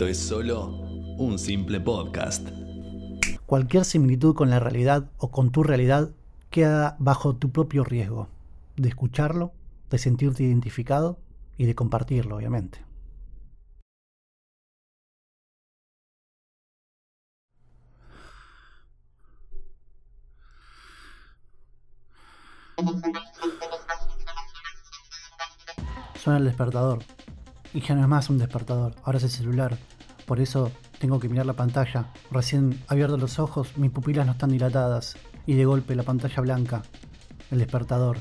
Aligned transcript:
esto 0.00 0.08
es 0.08 0.18
solo 0.18 0.66
un 1.18 1.38
simple 1.38 1.78
podcast. 1.78 2.48
Cualquier 3.44 3.84
similitud 3.84 4.34
con 4.34 4.48
la 4.48 4.58
realidad 4.58 5.10
o 5.18 5.30
con 5.30 5.52
tu 5.52 5.62
realidad 5.62 6.08
queda 6.48 6.96
bajo 6.98 7.36
tu 7.36 7.52
propio 7.52 7.84
riesgo 7.84 8.30
de 8.76 8.88
escucharlo, 8.88 9.52
de 9.90 9.98
sentirte 9.98 10.42
identificado 10.42 11.18
y 11.58 11.66
de 11.66 11.74
compartirlo, 11.74 12.36
obviamente. 12.36 12.82
Suena 26.14 26.38
el 26.38 26.46
despertador. 26.46 27.00
Y 27.72 27.80
ya 27.82 27.94
no 27.94 28.00
es 28.00 28.08
más 28.08 28.30
un 28.30 28.38
despertador, 28.38 28.94
ahora 29.04 29.18
es 29.18 29.24
el 29.24 29.30
celular. 29.30 29.78
Por 30.30 30.38
eso 30.38 30.70
tengo 31.00 31.18
que 31.18 31.28
mirar 31.28 31.44
la 31.44 31.54
pantalla. 31.54 32.06
Recién 32.30 32.78
abierto 32.86 33.16
los 33.16 33.40
ojos, 33.40 33.76
mis 33.76 33.90
pupilas 33.90 34.26
no 34.26 34.30
están 34.30 34.52
dilatadas. 34.52 35.16
Y 35.44 35.54
de 35.54 35.64
golpe 35.64 35.96
la 35.96 36.04
pantalla 36.04 36.40
blanca. 36.40 36.82
El 37.50 37.58
despertador. 37.58 38.18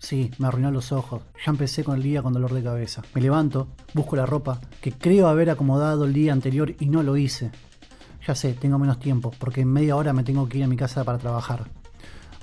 Sí, 0.00 0.32
me 0.38 0.48
arruinó 0.48 0.72
los 0.72 0.90
ojos. 0.90 1.22
Ya 1.46 1.52
empecé 1.52 1.84
con 1.84 1.94
el 1.94 2.02
día 2.02 2.20
con 2.20 2.32
dolor 2.32 2.52
de 2.52 2.64
cabeza. 2.64 3.02
Me 3.14 3.20
levanto, 3.20 3.68
busco 3.94 4.16
la 4.16 4.26
ropa, 4.26 4.60
que 4.80 4.90
creo 4.90 5.28
haber 5.28 5.50
acomodado 5.50 6.04
el 6.04 6.12
día 6.12 6.32
anterior 6.32 6.74
y 6.80 6.86
no 6.86 7.04
lo 7.04 7.16
hice. 7.16 7.52
Ya 8.26 8.34
sé, 8.34 8.54
tengo 8.54 8.80
menos 8.80 8.98
tiempo, 8.98 9.30
porque 9.38 9.60
en 9.60 9.72
media 9.72 9.94
hora 9.94 10.12
me 10.12 10.24
tengo 10.24 10.48
que 10.48 10.58
ir 10.58 10.64
a 10.64 10.66
mi 10.66 10.76
casa 10.76 11.04
para 11.04 11.18
trabajar. 11.18 11.66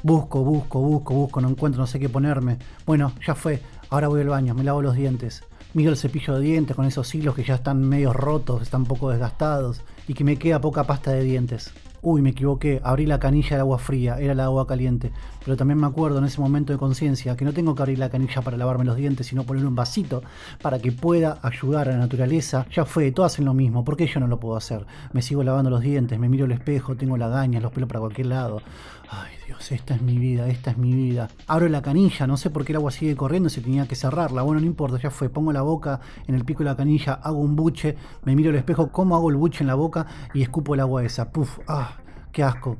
Busco, 0.01 0.45
busco, 0.45 0.79
busco, 0.79 1.13
busco, 1.13 1.41
no 1.41 1.49
encuentro, 1.49 1.81
no 1.81 1.87
sé 1.87 1.99
qué 1.99 2.07
ponerme. 2.07 2.57
Bueno, 2.85 3.11
ya 3.27 3.35
fue. 3.35 3.61
Ahora 3.89 4.07
voy 4.07 4.21
al 4.21 4.29
baño, 4.29 4.55
me 4.55 4.63
lavo 4.63 4.81
los 4.81 4.95
dientes. 4.95 5.43
Miro 5.73 5.91
el 5.91 5.97
cepillo 5.97 6.35
de 6.35 6.41
dientes 6.41 6.75
con 6.75 6.85
esos 6.85 7.13
hilos 7.13 7.35
que 7.35 7.43
ya 7.43 7.55
están 7.55 7.87
medio 7.87 8.11
rotos, 8.11 8.63
están 8.63 8.85
poco 8.85 9.11
desgastados 9.11 9.81
y 10.07 10.15
que 10.15 10.23
me 10.23 10.37
queda 10.37 10.59
poca 10.59 10.85
pasta 10.85 11.11
de 11.11 11.23
dientes. 11.23 11.71
Uy, 12.01 12.21
me 12.21 12.29
equivoqué, 12.29 12.79
abrí 12.83 13.05
la 13.05 13.19
canilla 13.19 13.51
del 13.51 13.61
agua 13.61 13.77
fría, 13.77 14.17
era 14.19 14.33
el 14.33 14.39
agua 14.39 14.65
caliente. 14.65 15.11
Pero 15.43 15.57
también 15.57 15.79
me 15.79 15.87
acuerdo 15.87 16.19
en 16.19 16.25
ese 16.25 16.39
momento 16.39 16.71
de 16.71 16.79
conciencia 16.79 17.35
que 17.35 17.45
no 17.45 17.53
tengo 17.53 17.75
que 17.75 17.81
abrir 17.81 17.99
la 17.99 18.09
canilla 18.09 18.41
para 18.41 18.57
lavarme 18.57 18.85
los 18.85 18.95
dientes, 18.95 19.27
sino 19.27 19.43
poner 19.43 19.65
un 19.65 19.75
vasito 19.75 20.21
para 20.61 20.79
que 20.79 20.91
pueda 20.91 21.39
ayudar 21.41 21.89
a 21.89 21.91
la 21.91 21.97
naturaleza. 21.97 22.65
Ya 22.71 22.85
fue, 22.85 23.11
todos 23.11 23.33
hacen 23.33 23.45
lo 23.45 23.53
mismo, 23.53 23.83
¿por 23.83 23.97
qué 23.97 24.07
yo 24.07 24.19
no 24.19 24.27
lo 24.27 24.39
puedo 24.39 24.55
hacer? 24.55 24.85
Me 25.11 25.21
sigo 25.21 25.43
lavando 25.43 25.69
los 25.69 25.81
dientes, 25.81 26.19
me 26.19 26.29
miro 26.29 26.45
el 26.45 26.51
espejo, 26.51 26.95
tengo 26.95 27.17
lagañas, 27.17 27.61
los 27.61 27.71
pelos 27.71 27.87
para 27.87 27.99
cualquier 27.99 28.27
lado. 28.27 28.61
Ay 29.11 29.31
Dios, 29.47 29.71
esta 29.71 29.95
es 29.95 30.03
mi 30.03 30.19
vida, 30.19 30.47
esta 30.49 30.69
es 30.69 30.77
mi 30.77 30.93
vida. 30.93 31.29
Abro 31.47 31.67
la 31.67 31.81
canilla, 31.81 32.27
no 32.27 32.37
sé 32.37 32.51
por 32.51 32.63
qué 32.63 32.73
el 32.73 32.75
agua 32.75 32.91
sigue 32.91 33.15
corriendo, 33.15 33.49
si 33.49 33.59
tenía 33.59 33.87
que 33.87 33.95
cerrarla. 33.95 34.43
Bueno, 34.43 34.61
no 34.61 34.67
importa, 34.67 34.99
ya 35.01 35.09
fue. 35.09 35.29
Pongo 35.29 35.51
la 35.51 35.63
boca 35.63 35.99
en 36.27 36.35
el 36.35 36.45
pico 36.45 36.59
de 36.59 36.65
la 36.65 36.75
canilla, 36.75 37.13
hago 37.13 37.39
un 37.39 37.55
buche, 37.55 37.95
me 38.23 38.35
miro 38.35 38.51
el 38.51 38.57
espejo, 38.57 38.91
cómo 38.91 39.15
hago 39.15 39.31
el 39.31 39.35
buche 39.35 39.63
en 39.63 39.67
la 39.67 39.73
boca 39.73 40.05
y 40.35 40.43
escupo 40.43 40.75
el 40.75 40.81
agua 40.81 41.03
esa. 41.03 41.31
Puf, 41.31 41.57
ah, 41.67 41.97
qué 42.31 42.43
asco. 42.43 42.77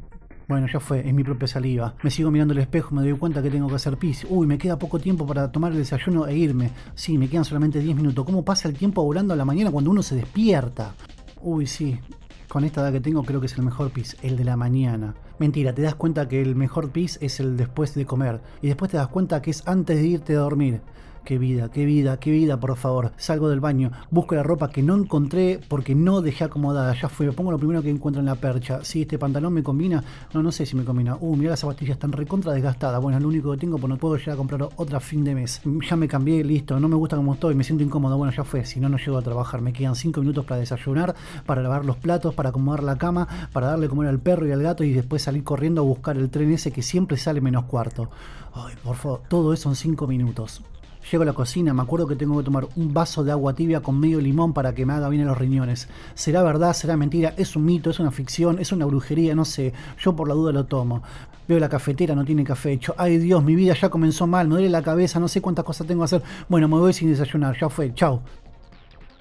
Bueno, 0.47 0.65
ya 0.65 0.79
fue, 0.79 1.07
es 1.07 1.13
mi 1.13 1.23
propia 1.23 1.47
saliva. 1.47 1.93
Me 2.01 2.09
sigo 2.09 2.31
mirando 2.31 2.53
el 2.53 2.59
espejo, 2.59 2.95
me 2.95 3.03
doy 3.03 3.15
cuenta 3.17 3.43
que 3.43 3.51
tengo 3.51 3.67
que 3.67 3.75
hacer 3.75 3.97
pis. 3.97 4.25
Uy, 4.27 4.47
me 4.47 4.57
queda 4.57 4.79
poco 4.79 4.97
tiempo 4.97 5.27
para 5.27 5.51
tomar 5.51 5.71
el 5.71 5.77
desayuno 5.77 6.25
e 6.25 6.35
irme. 6.35 6.71
Sí, 6.95 7.19
me 7.19 7.29
quedan 7.29 7.45
solamente 7.45 7.79
10 7.79 7.95
minutos. 7.95 8.25
¿Cómo 8.25 8.43
pasa 8.43 8.67
el 8.67 8.73
tiempo 8.73 9.03
volando 9.03 9.33
a 9.33 9.37
la 9.37 9.45
mañana 9.45 9.69
cuando 9.69 9.91
uno 9.91 10.01
se 10.01 10.15
despierta? 10.15 10.95
Uy, 11.43 11.67
sí, 11.67 11.99
con 12.47 12.63
esta 12.63 12.81
edad 12.81 12.91
que 12.91 12.99
tengo 12.99 13.21
creo 13.21 13.39
que 13.39 13.45
es 13.45 13.55
el 13.59 13.63
mejor 13.63 13.91
pis, 13.91 14.17
el 14.23 14.37
de 14.37 14.43
la 14.43 14.57
mañana. 14.57 15.13
Mentira, 15.37 15.71
te 15.73 15.83
das 15.83 15.93
cuenta 15.93 16.27
que 16.27 16.41
el 16.41 16.55
mejor 16.55 16.89
pis 16.89 17.19
es 17.21 17.39
el 17.39 17.55
después 17.55 17.93
de 17.93 18.05
comer. 18.05 18.41
Y 18.63 18.67
después 18.67 18.89
te 18.89 18.97
das 18.97 19.07
cuenta 19.07 19.43
que 19.43 19.51
es 19.51 19.61
antes 19.67 19.97
de 19.97 20.07
irte 20.07 20.33
a 20.35 20.39
dormir. 20.39 20.81
Qué 21.23 21.37
vida, 21.37 21.69
qué 21.69 21.85
vida, 21.85 22.17
qué 22.17 22.31
vida, 22.31 22.59
por 22.59 22.75
favor. 22.75 23.11
Salgo 23.17 23.49
del 23.49 23.59
baño, 23.59 23.91
busco 24.09 24.33
la 24.33 24.41
ropa 24.41 24.69
que 24.69 24.81
no 24.81 24.95
encontré 24.95 25.59
porque 25.67 25.93
no 25.93 26.21
dejé 26.21 26.45
acomodada. 26.45 26.95
Ya 26.99 27.07
fue, 27.07 27.27
me 27.27 27.33
pongo 27.33 27.51
lo 27.51 27.59
primero 27.59 27.83
que 27.83 27.89
encuentro 27.89 28.19
en 28.19 28.25
la 28.25 28.35
percha. 28.35 28.83
Si 28.83 29.01
este 29.01 29.19
pantalón 29.19 29.53
me 29.53 29.61
combina, 29.61 30.03
no, 30.33 30.41
no 30.41 30.51
sé 30.51 30.65
si 30.65 30.75
me 30.75 30.83
combina. 30.83 31.17
Uh, 31.19 31.35
mira 31.35 31.51
las 31.51 31.59
zapatillas 31.59 31.95
están 31.95 32.11
recontra 32.13 32.53
desgastadas. 32.53 32.99
Bueno, 33.01 33.17
es 33.17 33.21
lo 33.21 33.29
único 33.29 33.51
que 33.51 33.57
tengo, 33.57 33.77
pues 33.77 33.89
no 33.89 33.97
puedo 33.97 34.17
llegar 34.17 34.33
a 34.33 34.37
comprar 34.37 34.69
otra 34.75 34.99
fin 34.99 35.23
de 35.23 35.35
mes. 35.35 35.61
Ya 35.87 35.95
me 35.95 36.07
cambié, 36.07 36.43
listo, 36.43 36.79
no 36.79 36.87
me 36.87 36.95
gusta 36.95 37.15
como 37.15 37.33
estoy, 37.33 37.53
me 37.53 37.63
siento 37.63 37.83
incómodo. 37.83 38.17
Bueno, 38.17 38.33
ya 38.35 38.43
fue, 38.43 38.65
si 38.65 38.79
no, 38.79 38.89
no 38.89 38.97
llego 38.97 39.17
a 39.17 39.21
trabajar. 39.21 39.61
Me 39.61 39.71
quedan 39.71 39.95
5 39.95 40.21
minutos 40.21 40.45
para 40.45 40.59
desayunar, 40.59 41.15
para 41.45 41.61
lavar 41.61 41.85
los 41.85 41.97
platos, 41.97 42.33
para 42.33 42.49
acomodar 42.49 42.81
la 42.81 42.97
cama, 42.97 43.27
para 43.53 43.67
darle 43.67 43.87
comer 43.87 44.07
al 44.07 44.19
perro 44.19 44.47
y 44.47 44.51
al 44.51 44.63
gato 44.63 44.83
y 44.83 44.93
después 44.93 45.21
salir 45.21 45.43
corriendo 45.43 45.81
a 45.81 45.83
buscar 45.83 46.17
el 46.17 46.29
tren 46.29 46.51
ese 46.51 46.71
que 46.71 46.81
siempre 46.81 47.17
sale 47.17 47.39
menos 47.39 47.65
cuarto. 47.65 48.09
Ay, 48.53 48.73
por 48.83 48.95
favor, 48.95 49.21
todo 49.27 49.53
eso 49.53 49.69
en 49.69 49.75
5 49.75 50.07
minutos. 50.07 50.63
Llego 51.11 51.23
a 51.23 51.25
la 51.25 51.33
cocina, 51.33 51.73
me 51.73 51.81
acuerdo 51.81 52.05
que 52.05 52.15
tengo 52.15 52.37
que 52.37 52.43
tomar 52.43 52.67
un 52.75 52.93
vaso 52.93 53.23
de 53.23 53.31
agua 53.31 53.55
tibia 53.55 53.81
con 53.81 53.99
medio 53.99 54.21
limón 54.21 54.53
para 54.53 54.75
que 54.75 54.85
me 54.85 54.93
haga 54.93 55.09
bien 55.09 55.23
en 55.23 55.27
los 55.27 55.37
riñones. 55.37 55.89
¿Será 56.13 56.43
verdad? 56.43 56.73
¿Será 56.73 56.97
mentira? 56.97 57.33
¿Es 57.35 57.55
un 57.55 57.65
mito? 57.65 57.89
¿Es 57.89 57.99
una 57.99 58.11
ficción? 58.11 58.59
¿Es 58.59 58.71
una 58.71 58.85
brujería? 58.85 59.33
No 59.33 59.43
sé. 59.43 59.73
Yo 59.97 60.15
por 60.15 60.27
la 60.27 60.35
duda 60.35 60.51
lo 60.51 60.65
tomo. 60.65 61.01
Veo 61.47 61.59
la 61.59 61.67
cafetera, 61.67 62.13
no 62.13 62.23
tiene 62.23 62.43
café 62.43 62.73
hecho. 62.73 62.93
Ay 62.95 63.17
Dios, 63.17 63.43
mi 63.43 63.55
vida 63.55 63.73
ya 63.73 63.89
comenzó 63.89 64.27
mal, 64.27 64.47
me 64.47 64.55
duele 64.55 64.69
la 64.69 64.83
cabeza, 64.83 65.19
no 65.19 65.27
sé 65.27 65.41
cuántas 65.41 65.65
cosas 65.65 65.87
tengo 65.87 66.01
que 66.01 66.05
hacer. 66.05 66.21
Bueno, 66.47 66.67
me 66.67 66.75
voy 66.75 66.93
sin 66.93 67.09
desayunar, 67.09 67.57
ya 67.59 67.69
fue, 67.69 67.91
chao. 67.95 68.21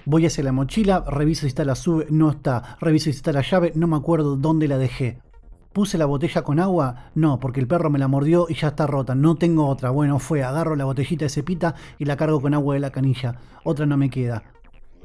Voy 0.05 0.27
hacia 0.27 0.43
la 0.43 0.51
mochila, 0.51 1.03
reviso 1.07 1.41
si 1.41 1.47
está 1.47 1.65
la 1.65 1.73
sube, 1.73 2.05
no 2.11 2.29
está. 2.29 2.77
Reviso 2.79 3.05
si 3.05 3.17
está 3.17 3.31
la 3.31 3.41
llave, 3.41 3.71
no 3.73 3.87
me 3.87 3.97
acuerdo 3.97 4.35
dónde 4.35 4.67
la 4.67 4.77
dejé. 4.77 5.19
¿Puse 5.73 5.99
la 5.99 6.05
botella 6.05 6.41
con 6.41 6.59
agua? 6.59 7.11
No, 7.13 7.39
porque 7.39 7.59
el 7.59 7.67
perro 7.67 7.91
me 7.91 7.99
la 7.99 8.07
mordió 8.07 8.47
y 8.49 8.55
ya 8.55 8.69
está 8.69 8.87
rota. 8.87 9.13
No 9.13 9.35
tengo 9.35 9.67
otra. 9.67 9.91
Bueno, 9.91 10.17
fue, 10.17 10.43
agarro 10.43 10.75
la 10.75 10.85
botellita 10.85 11.25
de 11.25 11.29
cepita 11.29 11.75
y 11.99 12.05
la 12.05 12.17
cargo 12.17 12.41
con 12.41 12.55
agua 12.55 12.73
de 12.73 12.79
la 12.79 12.91
canilla. 12.91 13.35
Otra 13.63 13.85
no 13.85 13.95
me 13.95 14.09
queda. 14.09 14.43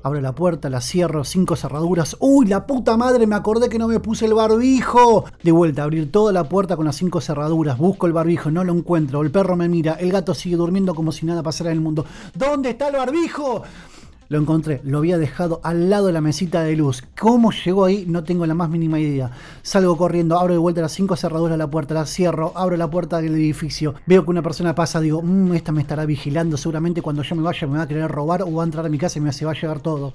Abro 0.02 0.20
la 0.20 0.34
puerta, 0.34 0.69
la 0.70 0.80
cierro, 0.80 1.25
cinco 1.25 1.56
cerraduras. 1.56 2.16
¡Uy, 2.19 2.47
la 2.47 2.66
puta 2.66 2.97
madre! 2.97 3.26
Me 3.26 3.36
acordé 3.36 3.69
que 3.69 3.78
no 3.78 3.88
me 3.88 4.00
puse 4.00 4.25
el 4.25 4.34
barbijo. 4.34 5.25
De 5.42 5.52
vuelta, 5.52 5.82
abrir 5.82 6.10
toda 6.10 6.32
la 6.32 6.44
puerta 6.44 6.76
con 6.76 6.86
las 6.86 6.96
cinco 6.96 7.20
cerraduras. 7.20 7.76
Busco 7.76 8.06
el 8.06 8.12
barbijo, 8.12 8.50
no 8.50 8.64
lo 8.64 8.75
encuentro. 8.75 9.22
El 9.22 9.31
perro 9.31 9.56
me 9.56 9.69
mira, 9.69 9.94
el 9.94 10.12
gato 10.12 10.34
sigue 10.34 10.56
durmiendo 10.56 10.94
como 10.94 11.12
si 11.12 11.25
nada 11.26 11.42
pasara 11.42 11.70
en 11.70 11.76
el 11.76 11.82
mundo. 11.82 12.04
¿Dónde 12.34 12.70
está 12.70 12.88
el 12.88 12.96
barbijo? 12.96 13.62
Lo 14.29 14.39
encontré, 14.39 14.81
lo 14.85 14.99
había 14.99 15.19
dejado 15.19 15.61
al 15.62 15.91
lado 15.91 16.07
de 16.07 16.12
la 16.12 16.21
mesita 16.21 16.62
de 16.62 16.77
luz. 16.77 17.03
¿Cómo 17.19 17.53
llegó 17.53 17.85
ahí? 17.85 18.05
No 18.09 18.25
tengo 18.25 18.47
la 18.47 18.55
más 18.55 18.71
mínima 18.71 18.99
idea. 18.99 19.31
Salgo 19.62 19.97
corriendo, 19.97 20.39
abro 20.39 20.55
de 20.55 20.59
vuelta 20.59 20.81
las 20.81 20.93
cinco 20.93 21.17
cerraduras 21.17 21.53
de 21.53 21.59
la 21.59 21.71
puerta, 21.71 21.95
la 21.95 22.07
cierro, 22.07 22.53
abro 22.55 22.77
la 22.77 22.91
puerta 22.91 23.21
del 23.21 23.35
edificio. 23.35 23.95
Veo 24.07 24.25
que 24.25 24.31
una 24.31 24.43
persona 24.43 24.75
pasa, 24.75 25.01
digo, 25.01 25.21
mmm, 25.23 25.55
esta 25.55 25.73
me 25.73 25.83
estará 25.83 26.07
vigilando. 26.07 26.57
Seguramente 26.57 27.03
cuando 27.03 27.23
yo 27.23 27.37
me 27.37 27.43
vaya 27.43 27.67
me 27.67 27.79
va 27.79 27.85
a 27.85 27.89
querer 27.89 28.11
robar 28.11 28.43
o 28.43 28.53
va 28.53 28.62
a 28.62 28.67
entrar 28.67 28.87
a 28.87 28.89
mi 28.89 28.99
casa 28.99 29.19
y 29.19 29.23
me 29.23 29.33
se 29.33 29.45
va 29.45 29.53
a 29.53 29.55
llegar 29.55 29.81
todo 29.81 30.12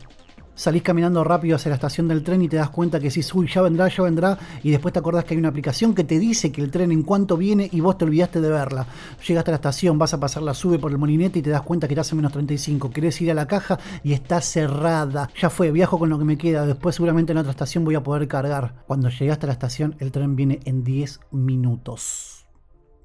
salís 0.59 0.83
caminando 0.83 1.23
rápido 1.23 1.55
hacia 1.55 1.69
la 1.69 1.75
estación 1.75 2.09
del 2.09 2.21
tren 2.21 2.41
y 2.41 2.49
te 2.49 2.57
das 2.57 2.69
cuenta 2.69 2.99
que 2.99 3.09
sí, 3.09 3.21
uy, 3.33 3.47
ya 3.47 3.61
vendrá, 3.61 3.87
ya 3.87 4.03
vendrá, 4.03 4.37
y 4.61 4.71
después 4.71 4.91
te 4.91 4.99
acordás 4.99 5.23
que 5.23 5.33
hay 5.33 5.37
una 5.37 5.47
aplicación 5.47 5.95
que 5.95 6.03
te 6.03 6.19
dice 6.19 6.51
que 6.51 6.61
el 6.61 6.69
tren 6.69 6.91
en 6.91 7.03
cuanto 7.03 7.37
viene 7.37 7.69
y 7.71 7.79
vos 7.79 7.97
te 7.97 8.03
olvidaste 8.03 8.41
de 8.41 8.49
verla. 8.49 8.85
Llegaste 9.25 9.51
a 9.51 9.53
la 9.53 9.55
estación, 9.55 9.97
vas 9.97 10.13
a 10.13 10.19
pasar 10.19 10.43
la 10.43 10.53
sube 10.53 10.77
por 10.77 10.91
el 10.91 10.97
molinete 10.97 11.39
y 11.39 11.41
te 11.41 11.49
das 11.49 11.61
cuenta 11.61 11.87
que 11.87 11.93
estás 11.93 12.11
en 12.11 12.17
menos 12.17 12.33
35. 12.33 12.91
Querés 12.91 13.21
ir 13.21 13.31
a 13.31 13.33
la 13.33 13.47
caja 13.47 13.79
y 14.03 14.11
está 14.11 14.41
cerrada. 14.41 15.29
Ya 15.39 15.49
fue, 15.49 15.71
viajo 15.71 15.97
con 15.97 16.09
lo 16.09 16.19
que 16.19 16.25
me 16.25 16.37
queda, 16.37 16.65
después 16.65 16.95
seguramente 16.95 17.31
en 17.31 17.37
otra 17.37 17.51
estación 17.51 17.85
voy 17.85 17.95
a 17.95 18.03
poder 18.03 18.27
cargar. 18.27 18.83
Cuando 18.85 19.07
llegaste 19.07 19.45
a 19.45 19.47
la 19.47 19.53
estación, 19.53 19.95
el 19.99 20.11
tren 20.11 20.35
viene 20.35 20.59
en 20.65 20.83
10 20.83 21.21
minutos 21.31 22.35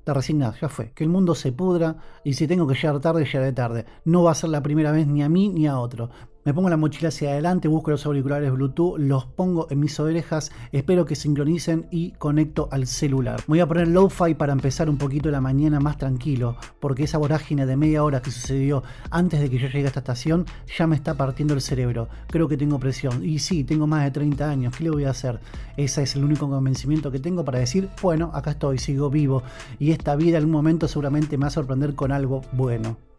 te 0.02 0.12
resignás, 0.12 0.60
ya 0.60 0.68
fue. 0.68 0.92
Que 0.92 1.02
el 1.02 1.08
mundo 1.08 1.34
se 1.34 1.50
pudra 1.50 1.96
y 2.24 2.34
si 2.34 2.46
tengo 2.46 2.66
que 2.66 2.74
llegar 2.74 3.00
tarde, 3.00 3.24
llegaré 3.24 3.52
tarde. 3.52 3.86
No 4.04 4.22
va 4.22 4.32
a 4.32 4.34
ser 4.34 4.50
la 4.50 4.62
primera 4.62 4.92
vez 4.92 5.06
ni 5.06 5.22
a 5.22 5.30
mí 5.30 5.48
ni 5.48 5.66
a 5.66 5.78
otro. 5.78 6.10
Me 6.44 6.52
pongo 6.52 6.68
la 6.68 6.76
mochila 6.76 7.08
hacia 7.08 7.30
adelante, 7.30 7.68
busco 7.68 7.90
los 7.90 8.04
auriculares 8.04 8.52
Bluetooth, 8.52 8.98
los 8.98 9.24
pongo 9.24 9.66
en 9.70 9.80
mis 9.80 9.98
orejas, 9.98 10.52
espero 10.72 11.06
que 11.06 11.16
sincronicen 11.16 11.86
y 11.90 12.10
conecto 12.12 12.68
al 12.70 12.86
celular. 12.86 13.40
voy 13.46 13.60
a 13.60 13.66
poner 13.66 13.88
lo-fi 13.88 14.34
para 14.34 14.52
empezar 14.52 14.90
un 14.90 14.98
poquito 14.98 15.30
la 15.30 15.40
mañana 15.40 15.80
más 15.80 15.96
tranquilo, 15.96 16.56
porque 16.80 17.04
esa 17.04 17.16
vorágine 17.16 17.64
de 17.64 17.78
media 17.78 18.04
hora 18.04 18.20
que 18.20 18.30
sucedió 18.30 18.82
antes 19.10 19.40
de 19.40 19.48
que 19.48 19.56
yo 19.58 19.68
llegue 19.68 19.84
a 19.84 19.86
esta 19.86 20.00
estación 20.00 20.44
ya 20.76 20.86
me 20.86 20.96
está 20.96 21.14
partiendo 21.14 21.54
el 21.54 21.62
cerebro. 21.62 22.10
Creo 22.26 22.46
que 22.46 22.58
tengo 22.58 22.78
presión. 22.78 23.24
Y 23.24 23.38
sí, 23.38 23.64
tengo 23.64 23.86
más 23.86 24.04
de 24.04 24.10
30 24.10 24.46
años, 24.46 24.76
¿qué 24.76 24.84
le 24.84 24.90
voy 24.90 25.04
a 25.04 25.10
hacer? 25.10 25.40
Ese 25.78 26.02
es 26.02 26.14
el 26.14 26.24
único 26.24 26.50
convencimiento 26.50 27.10
que 27.10 27.20
tengo 27.20 27.42
para 27.42 27.58
decir, 27.58 27.88
bueno, 28.02 28.30
acá 28.34 28.50
estoy, 28.50 28.76
sigo 28.76 29.08
vivo. 29.08 29.42
Y 29.78 29.92
esta 29.92 30.14
vida 30.14 30.36
en 30.36 30.42
algún 30.42 30.52
momento 30.52 30.88
seguramente 30.88 31.38
me 31.38 31.44
va 31.44 31.48
a 31.48 31.52
sorprender 31.52 31.94
con 31.94 32.12
algo 32.12 32.42
bueno. 32.52 33.13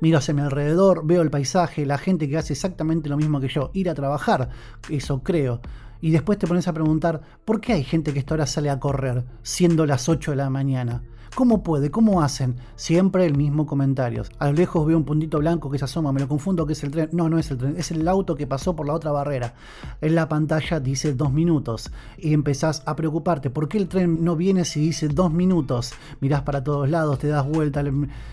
Miro 0.00 0.18
hacia 0.18 0.34
mi 0.34 0.40
alrededor, 0.40 1.06
veo 1.06 1.22
el 1.22 1.30
paisaje, 1.30 1.84
la 1.86 1.98
gente 1.98 2.28
que 2.28 2.38
hace 2.38 2.54
exactamente 2.54 3.08
lo 3.08 3.16
mismo 3.16 3.40
que 3.40 3.48
yo, 3.48 3.70
ir 3.74 3.90
a 3.90 3.94
trabajar, 3.94 4.48
eso 4.88 5.22
creo. 5.22 5.60
Y 6.00 6.10
después 6.10 6.38
te 6.38 6.46
pones 6.46 6.66
a 6.68 6.72
preguntar, 6.72 7.20
¿por 7.44 7.60
qué 7.60 7.74
hay 7.74 7.84
gente 7.84 8.12
que 8.12 8.20
esta 8.20 8.34
hora 8.34 8.46
sale 8.46 8.70
a 8.70 8.80
correr, 8.80 9.24
siendo 9.42 9.84
las 9.84 10.08
8 10.08 10.30
de 10.30 10.36
la 10.38 10.48
mañana? 10.48 11.02
¿Cómo 11.34 11.62
puede? 11.62 11.90
¿Cómo 11.90 12.22
hacen? 12.22 12.56
Siempre 12.74 13.24
el 13.24 13.36
mismo 13.36 13.64
comentario. 13.64 14.24
A 14.38 14.46
lo 14.46 14.52
lejos 14.52 14.84
veo 14.84 14.96
un 14.96 15.04
puntito 15.04 15.38
blanco 15.38 15.70
que 15.70 15.78
se 15.78 15.84
asoma, 15.84 16.12
me 16.12 16.20
lo 16.20 16.28
confundo 16.28 16.66
que 16.66 16.72
es 16.72 16.82
el 16.82 16.90
tren. 16.90 17.08
No, 17.12 17.28
no 17.28 17.38
es 17.38 17.50
el 17.52 17.58
tren, 17.58 17.76
es 17.78 17.92
el 17.92 18.06
auto 18.08 18.34
que 18.34 18.48
pasó 18.48 18.74
por 18.74 18.86
la 18.86 18.94
otra 18.94 19.12
barrera. 19.12 19.54
En 20.00 20.16
la 20.16 20.28
pantalla 20.28 20.80
dice 20.80 21.14
dos 21.14 21.32
minutos 21.32 21.92
y 22.18 22.34
empezás 22.34 22.82
a 22.84 22.96
preocuparte. 22.96 23.48
¿Por 23.48 23.68
qué 23.68 23.78
el 23.78 23.88
tren 23.88 24.24
no 24.24 24.34
viene 24.34 24.64
si 24.64 24.80
dice 24.80 25.06
dos 25.06 25.32
minutos? 25.32 25.92
Mirás 26.20 26.42
para 26.42 26.64
todos 26.64 26.90
lados, 26.90 27.20
te 27.20 27.28
das 27.28 27.46
vuelta, 27.46 27.84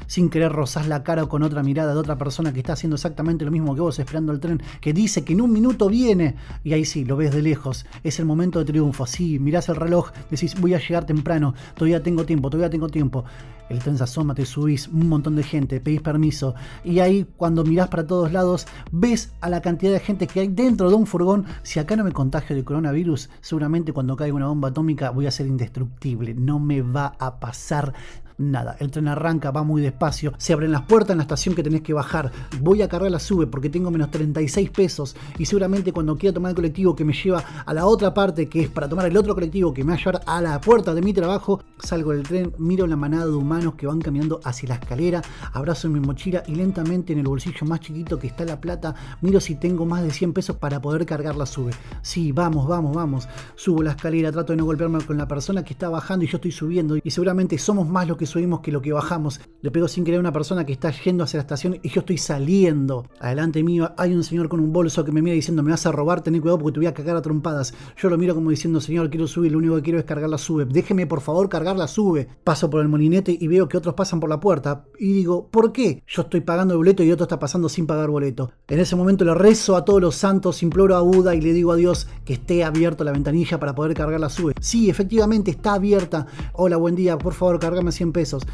sin 0.08 0.30
querer 0.30 0.52
rozás 0.52 0.88
la 0.88 1.04
cara 1.04 1.28
con 1.28 1.44
otra 1.44 1.62
mirada 1.62 1.94
de 1.94 2.00
otra 2.00 2.18
persona 2.18 2.52
que 2.52 2.60
está 2.60 2.74
haciendo 2.74 2.96
exactamente 2.96 3.46
lo 3.46 3.52
mismo 3.52 3.76
que 3.76 3.82
vos, 3.82 4.00
esperando 4.00 4.32
el 4.32 4.40
tren, 4.40 4.62
que 4.82 4.92
dice 4.92 5.24
que 5.24 5.34
en 5.34 5.42
un 5.42 5.54
minuto 5.54 5.88
viene. 5.88 6.36
Y 6.64 6.74
ahí 6.74 6.84
sí, 6.84 7.06
lo 7.06 7.16
ves 7.16 7.32
de 7.32 7.44
lejos. 7.44 7.86
Es 8.04 8.20
el 8.20 8.26
momento 8.26 8.58
de 8.60 8.66
triunfo. 8.66 9.06
Sí, 9.06 9.38
mirás 9.38 9.70
el 9.70 9.76
reloj, 9.76 10.10
decís, 10.32 10.60
voy 10.60 10.74
a 10.74 10.80
llegar 10.80 11.06
temprano, 11.06 11.54
todavía 11.76 12.02
tengo 12.02 12.26
tiempo, 12.26 12.50
todavía 12.50 12.72
tengo 12.72 12.87
tiempo. 12.89 13.25
El 13.69 13.80
tren 13.80 13.98
se 13.98 14.04
asoma, 14.04 14.34
te 14.34 14.45
subís, 14.45 14.88
un 14.88 15.10
montón 15.10 15.36
de 15.36 15.44
gente, 15.44 15.81
pedís 15.81 16.01
permiso. 16.01 16.56
Y 16.84 17.00
ahí, 17.00 17.28
cuando 17.36 17.63
mirás 17.63 17.89
para 17.89 18.07
todos 18.07 18.31
lados, 18.31 18.66
ves 18.92 19.34
a 19.42 19.50
la 19.50 19.62
cantidad 19.62 19.92
de 19.92 20.00
gente 20.00 20.28
que 20.28 20.39
hay 20.39 20.48
dentro 20.48 20.89
de 20.89 20.95
un 20.95 21.06
furgón. 21.06 21.45
Si 21.63 21.80
acá 21.80 21.95
no 21.95 22.04
me 22.04 22.13
contagio 22.13 22.56
de 22.56 22.63
coronavirus, 22.63 23.30
seguramente 23.42 23.92
cuando 23.92 24.16
caiga 24.16 24.36
una 24.36 24.48
bomba 24.48 24.69
atómica 24.69 25.10
voy 25.10 25.28
a 25.28 25.31
ser 25.31 25.48
indestructible. 25.48 26.34
No 26.34 26.60
me 26.60 26.81
va 26.81 27.13
a 27.19 27.39
pasar 27.39 27.94
nada. 28.38 28.75
El 28.80 28.92
tren 28.92 29.07
arranca, 29.07 29.51
va 29.51 29.63
muy 29.63 29.81
despacio, 29.81 30.34
se 30.38 30.54
abren 30.54 30.72
las 30.72 30.84
puertas 30.84 31.12
en 31.12 31.18
la 31.18 31.24
estación 31.24 31.56
que 31.56 31.63
tenés 31.63 31.81
que 31.81 31.94
bajar. 31.94 32.31
Voy 32.62 32.81
a 32.81 32.88
cargar 32.88 33.12
la 33.12 33.19
sube 33.19 33.48
porque 33.48 33.69
tengo 33.69 33.92
menos 33.92 34.12
36 34.12 34.69
pesos 34.69 35.16
y 35.38 35.45
seguramente 35.45 35.92
cuando 35.92 36.16
quiera 36.18 36.34
tomar 36.34 36.51
el 36.51 36.56
colectivo 36.56 36.95
que 36.95 37.06
me 37.06 37.13
lleva 37.13 37.44
a 37.66 37.74
la 37.74 37.86
otra 37.86 38.13
parte, 38.13 38.48
que 38.48 38.63
es 38.63 38.69
para 38.69 38.88
tomar 38.88 39.06
el 39.07 39.18
otro 39.18 39.34
colectivo 39.34 39.74
que 39.74 39.84
me 39.84 39.94
va 39.94 39.95
a 39.95 39.98
llevar 39.98 40.22
a 40.25 40.42
la 40.42 40.62
puerta 40.62 40.94
de 40.94 41.01
mi 41.01 41.13
trabajo, 41.13 41.62
salgo 41.80 42.12
del 42.12 42.24
tren, 42.24 42.54
miro 42.57 42.86
la 42.88 42.95
manada 42.95 43.25
de 43.25 43.34
humanos 43.34 43.75
que 43.75 43.88
van 43.88 44.00
caminando 44.00 44.40
hacia 44.44 44.69
la 44.69 44.75
escalera, 44.75 45.22
abrazo 45.54 45.90
mi 45.90 46.00
mochila 46.00 46.44
y 46.48 46.56
lentamente 46.56 47.13
en 47.13 47.19
el 47.19 47.28
bolsillo 47.28 47.66
más 47.66 47.80
chiquito 47.80 48.19
que 48.19 48.28
está 48.28 48.45
la 48.45 48.62
plata, 48.62 48.94
miro 49.22 49.40
si 49.40 49.56
tengo 49.56 49.86
más 49.86 50.04
de 50.04 50.12
100 50.12 50.33
pesos 50.33 50.56
para 50.57 50.81
poder 50.81 51.06
cargar 51.06 51.36
la 51.36 51.45
sube. 51.45 51.72
Sí, 52.01 52.31
vamos, 52.31 52.68
vamos, 52.68 52.95
vamos. 52.95 53.28
Subo 53.56 53.81
la 53.81 53.92
escalera, 53.92 54.31
trato 54.31 54.54
de 54.54 54.57
no 54.57 54.66
golpearme 54.66 55.04
con 55.04 55.18
la 55.18 55.28
persona 55.28 55.63
que 55.63 55.74
está 55.74 55.90
bajando 55.90 56.25
y 56.25 56.28
yo 56.28 56.38
estoy 56.38 56.51
subiendo 56.51 56.98
y 57.01 57.12
seguramente 57.12 57.57
somos 57.57 57.88
más 57.88 58.07
los 58.07 58.18
que 58.18 58.27
subimos 58.28 58.60
que 58.60 58.72
lo 58.72 58.82
que 58.82 58.94
bajamos. 58.94 59.42
Le 59.62 59.72
pego 59.72 59.88
sin 59.88 60.04
querer 60.04 60.18
a 60.18 60.22
una 60.22 60.32
persona 60.32 60.66
que 60.66 60.74
está 60.74 60.92
yendo 60.92 61.24
hacia 61.24 61.38
la 61.38 61.42
estación 61.42 61.80
y 61.82 61.90
yo 61.90 62.02
estoy 62.02 62.18
saliendo. 62.18 63.08
Adelante 63.20 63.64
mío 63.64 63.92
hay 63.98 64.14
un 64.14 64.24
señor 64.24 64.50
con 64.50 64.60
un 64.60 64.72
bolso 64.72 65.04
que 65.04 65.12
me 65.12 65.22
mira 65.22 65.34
diciendo 65.34 65.64
me 65.64 65.72
vas 65.72 65.86
a 65.86 65.92
robar, 65.92 66.22
ten 66.22 66.40
cuidado 66.40 66.60
porque 66.60 66.74
te 66.74 66.80
voy 66.80 66.88
a 66.88 66.94
cagar 66.94 67.16
a 67.16 67.22
trompadas. 67.22 67.74
Yo 67.98 68.10
lo 68.10 68.18
miro 68.18 68.36
como 68.36 68.50
diciendo, 68.50 68.80
señor, 68.80 69.10
quiero 69.10 69.28
subir, 69.28 69.52
lo 69.52 69.58
único 69.58 69.76
que 69.78 69.82
quiero 69.82 70.00
es 70.00 70.06
cargar 70.06 70.30
la 70.30 70.38
sube. 70.38 70.66
Déjeme 70.66 71.08
por 71.08 71.22
favor 71.22 71.50
cargar 71.50 71.78
la 71.78 71.88
sube. 71.88 72.28
Paso 72.44 72.70
por 72.70 72.82
el 72.82 72.88
molinete 72.88 73.36
y 73.40 73.48
veo 73.48 73.68
que 73.68 73.78
otros 73.78 73.96
pasan 73.96 74.20
por 74.20 74.30
la 74.30 74.40
puerta. 74.40 74.86
Y 75.00 75.14
digo, 75.14 75.48
¿por 75.50 75.72
qué? 75.72 76.04
Yo 76.08 76.24
estoy 76.24 76.42
pagando 76.42 76.74
el 76.74 76.78
boleto 76.78 77.04
y 77.04 77.12
otro 77.12 77.24
está 77.24 77.40
pasando 77.40 77.70
sin 77.70 77.88
pagar 77.88 78.10
boleto. 78.10 78.52
En 78.68 78.80
ese 78.80 78.96
momento 78.96 79.26
le 79.26 79.34
rezo 79.34 79.76
a 79.76 79.86
todos 79.86 80.02
los 80.02 80.16
santos, 80.16 80.62
imploro 80.64 80.96
a 80.96 81.02
Buda 81.02 81.36
y 81.36 81.42
le 81.42 81.54
digo 81.54 81.72
a 81.72 81.76
Dios 81.76 82.08
que 82.26 82.34
esté 82.34 82.64
abierto 82.64 83.04
la 83.04 83.12
ventanilla 83.12 83.60
para 83.60 83.74
poder 83.74 83.94
cargar 83.94 84.20
la 84.20 84.30
sube. 84.30 84.54
Sí, 84.60 84.90
efectivamente 84.90 85.52
está 85.52 85.74
abierta. 85.74 86.28
Hola, 86.54 86.78
buen 86.78 86.96
día, 86.96 87.18
por 87.18 87.34
favor, 87.34 87.60
cargame 87.60 87.92
100 87.92 88.12
pesos. 88.18 88.48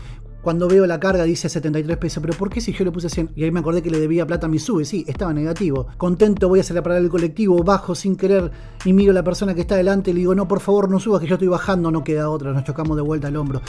Cuando 0.44 0.68
veo 0.68 0.86
la 0.86 1.00
carga 1.00 1.24
dice 1.24 1.48
73 1.48 1.96
pesos, 1.96 2.22
pero 2.22 2.38
¿por 2.38 2.50
qué 2.50 2.60
si 2.60 2.74
yo 2.74 2.84
le 2.84 2.92
puse 2.92 3.08
100? 3.08 3.30
Y 3.34 3.46
ahí 3.46 3.52
me 3.52 3.62
acordé 3.62 3.82
que 3.82 3.90
le 3.90 3.98
debía 3.98 4.28
plata 4.28 4.48
a 4.48 4.50
mi 4.50 4.60
sube, 4.60 4.84
sí, 4.84 5.06
estaba 5.08 5.32
negativo. 5.34 5.88
Contento 5.96 6.50
voy 6.50 6.60
a 6.60 6.64
hacer 6.64 6.76
la 6.76 6.84
parada 6.84 7.00
del 7.00 7.10
colectivo, 7.10 7.64
bajo 7.64 7.96
sin 7.96 8.18
querer 8.18 8.52
y 8.84 8.92
miro 8.92 9.12
a 9.12 9.14
la 9.14 9.24
persona 9.24 9.56
que 9.56 9.62
está 9.62 9.78
delante 9.78 10.12
y 10.12 10.14
le 10.14 10.20
digo, 10.20 10.36
no, 10.36 10.46
por 10.46 10.60
favor, 10.60 10.92
no 10.92 11.00
subas 11.00 11.22
que 11.22 11.28
yo 11.28 11.36
estoy 11.36 11.48
bajando, 11.48 11.92
no 11.92 12.04
queda 12.04 12.30
otra, 12.30 12.52
nos 12.52 12.66
chocamos 12.66 12.98
de 12.98 13.04
vuelta 13.04 13.30
al 13.30 13.38
hombro. 13.38 13.62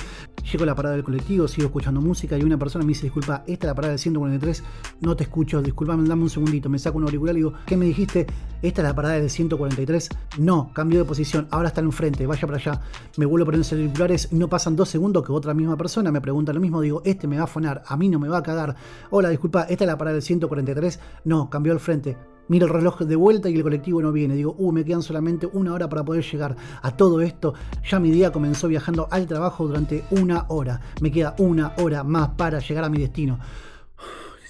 Llego 0.51 0.65
a 0.65 0.67
la 0.67 0.75
parada 0.75 0.97
del 0.97 1.05
colectivo, 1.05 1.47
sigo 1.47 1.67
escuchando 1.67 2.01
música 2.01 2.37
y 2.37 2.43
una 2.43 2.59
persona 2.59 2.85
me 2.85 2.89
dice, 2.89 3.05
disculpa, 3.05 3.45
esta 3.47 3.67
es 3.67 3.69
la 3.69 3.75
parada 3.77 3.93
del 3.93 4.01
143, 4.01 4.65
no 5.01 5.15
te 5.15 5.23
escucho, 5.23 5.63
disculpame, 5.63 6.09
dame 6.09 6.23
un 6.25 6.31
segundito, 6.31 6.69
me 6.69 6.81
saco 6.81 6.99
un 6.99 7.05
auricular 7.05 7.37
y 7.37 7.39
digo, 7.39 7.53
¿qué 7.67 7.77
me 7.77 7.87
dijiste? 7.87 8.27
Esta 8.63 8.83
es 8.83 8.89
la 8.89 8.97
parada 8.97 9.15
del 9.15 9.31
143, 9.31 10.09
no, 10.39 10.73
cambio 10.73 10.99
de 10.99 11.05
posición, 11.05 11.47
ahora 11.53 11.69
está 11.69 11.83
enfrente, 11.83 12.27
vaya 12.27 12.49
para 12.49 12.57
allá, 12.57 12.81
me 13.17 13.27
vuelvo 13.27 13.45
a 13.45 13.47
poner 13.47 13.59
los 13.59 13.73
auriculares, 13.73 14.33
no 14.33 14.49
pasan 14.49 14.75
dos 14.75 14.89
segundos 14.89 15.25
que 15.25 15.31
otra 15.31 15.55
misma 15.55 15.77
persona 15.77 16.11
me 16.11 16.21
pregunta 16.21 16.53
lo 16.53 16.64
mismo, 16.65 16.81
digo, 16.81 17.03
este 17.05 17.29
me 17.29 17.39
va 17.39 17.45
a 17.45 17.47
fonar, 17.47 17.83
a 17.87 17.97
mí 17.97 18.09
no 18.09 18.19
me 18.19 18.29
va 18.29 18.39
a 18.39 18.43
cagar. 18.43 18.75
Hola, 19.11 19.29
disculpa, 19.29 19.63
esta 19.63 19.85
es 19.85 19.89
la 19.89 19.99
parada 19.99 20.15
del 20.15 20.23
143. 20.23 20.99
No, 21.25 21.49
cambió 21.51 21.73
el 21.73 21.81
frente. 21.81 22.17
Miro 22.49 22.67
el 22.67 22.73
reloj 22.73 23.01
de 23.01 23.17
vuelta 23.17 23.49
y 23.49 23.55
el 23.55 23.63
colectivo 23.63 24.03
no 24.03 24.13
viene. 24.13 24.35
Digo, 24.35 24.55
uh, 24.59 24.73
me 24.73 24.85
quedan 24.85 25.03
solamente 25.03 25.47
una 25.47 25.73
hora 25.73 25.89
para 25.89 26.05
poder 26.05 26.25
llegar 26.25 26.57
a 26.83 26.97
todo 26.97 27.21
esto. 27.21 27.55
Ya 27.89 27.99
mi 28.01 28.11
día 28.11 28.33
comenzó 28.33 28.69
viajando 28.69 29.09
al 29.11 29.27
trabajo 29.27 29.67
durante 29.67 30.05
una 30.11 30.47
hora. 30.49 30.81
Me 31.01 31.11
queda 31.11 31.35
una 31.39 31.73
hora 31.79 32.05
más 32.05 32.31
para 32.31 32.59
llegar 32.59 32.85
a 32.85 32.91
mi 32.91 32.99
destino. 32.99 33.39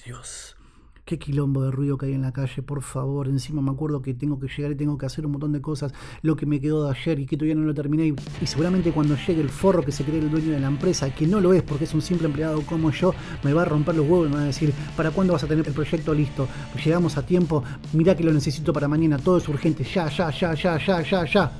Dios. 0.04 0.43
Qué 1.04 1.18
quilombo 1.18 1.62
de 1.62 1.70
ruido 1.70 1.98
que 1.98 2.06
hay 2.06 2.14
en 2.14 2.22
la 2.22 2.32
calle, 2.32 2.62
por 2.62 2.80
favor. 2.80 3.28
Encima 3.28 3.60
me 3.60 3.70
acuerdo 3.70 4.00
que 4.00 4.14
tengo 4.14 4.40
que 4.40 4.48
llegar 4.48 4.72
y 4.72 4.74
tengo 4.74 4.96
que 4.96 5.04
hacer 5.04 5.26
un 5.26 5.32
montón 5.32 5.52
de 5.52 5.60
cosas. 5.60 5.92
Lo 6.22 6.34
que 6.34 6.46
me 6.46 6.62
quedó 6.62 6.86
de 6.86 6.98
ayer 6.98 7.20
y 7.20 7.26
que 7.26 7.36
todavía 7.36 7.56
no 7.56 7.66
lo 7.66 7.74
terminé. 7.74 8.14
Y, 8.40 8.46
seguramente 8.46 8.90
cuando 8.90 9.14
llegue 9.14 9.42
el 9.42 9.50
forro 9.50 9.82
que 9.82 9.92
se 9.92 10.02
cree 10.02 10.20
el 10.20 10.30
dueño 10.30 10.52
de 10.52 10.60
la 10.60 10.68
empresa, 10.68 11.14
que 11.14 11.26
no 11.26 11.40
lo 11.40 11.52
es 11.52 11.62
porque 11.62 11.84
es 11.84 11.92
un 11.92 12.00
simple 12.00 12.26
empleado 12.26 12.62
como 12.62 12.90
yo, 12.90 13.14
me 13.42 13.52
va 13.52 13.62
a 13.62 13.64
romper 13.66 13.96
los 13.96 14.08
huevos 14.08 14.28
y 14.28 14.30
me 14.30 14.36
va 14.36 14.42
a 14.44 14.46
decir, 14.46 14.72
¿para 14.96 15.10
cuándo 15.10 15.34
vas 15.34 15.44
a 15.44 15.46
tener 15.46 15.68
el 15.68 15.74
proyecto 15.74 16.14
listo? 16.14 16.48
Pues 16.72 16.82
llegamos 16.82 17.18
a 17.18 17.26
tiempo, 17.26 17.62
mirá 17.92 18.16
que 18.16 18.24
lo 18.24 18.32
necesito 18.32 18.72
para 18.72 18.88
mañana, 18.88 19.18
todo 19.18 19.36
es 19.36 19.46
urgente, 19.46 19.84
ya, 19.84 20.08
ya, 20.08 20.30
ya, 20.30 20.54
ya, 20.54 20.78
ya, 20.78 21.02
ya, 21.02 21.24
ya. 21.26 21.52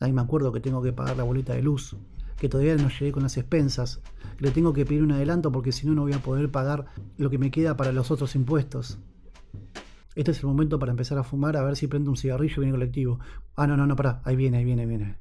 Ahí 0.00 0.12
me 0.12 0.22
acuerdo 0.22 0.50
que 0.50 0.58
tengo 0.58 0.82
que 0.82 0.92
pagar 0.92 1.16
la 1.16 1.22
boleta 1.22 1.54
de 1.54 1.62
luz 1.62 1.94
que 2.36 2.48
todavía 2.48 2.76
no 2.76 2.88
llegué 2.88 3.12
con 3.12 3.22
las 3.22 3.36
expensas. 3.36 4.00
Le 4.38 4.50
tengo 4.50 4.72
que 4.72 4.84
pedir 4.84 5.02
un 5.02 5.12
adelanto 5.12 5.52
porque 5.52 5.72
si 5.72 5.86
no, 5.86 5.94
no 5.94 6.02
voy 6.02 6.12
a 6.12 6.22
poder 6.22 6.50
pagar 6.50 6.86
lo 7.16 7.30
que 7.30 7.38
me 7.38 7.50
queda 7.50 7.76
para 7.76 7.92
los 7.92 8.10
otros 8.10 8.34
impuestos. 8.34 8.98
Este 10.14 10.30
es 10.30 10.40
el 10.40 10.46
momento 10.46 10.78
para 10.78 10.92
empezar 10.92 11.16
a 11.18 11.24
fumar, 11.24 11.56
a 11.56 11.62
ver 11.62 11.76
si 11.76 11.86
prendo 11.86 12.10
un 12.10 12.16
cigarrillo 12.16 12.54
y 12.56 12.60
viene 12.60 12.72
colectivo. 12.72 13.18
Ah, 13.56 13.66
no, 13.66 13.76
no, 13.76 13.86
no, 13.86 13.96
pará. 13.96 14.20
Ahí 14.24 14.36
viene, 14.36 14.58
ahí 14.58 14.64
viene, 14.64 14.82
ahí 14.82 14.88
viene. 14.88 15.16